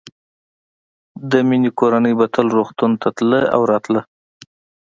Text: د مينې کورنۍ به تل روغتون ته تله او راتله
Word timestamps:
د 1.31 1.31
مينې 1.47 1.71
کورنۍ 1.79 2.13
به 2.19 2.25
تل 2.33 2.47
روغتون 2.57 2.91
ته 3.01 3.09
تله 3.17 3.41
او 3.55 3.61
راتله 3.71 4.01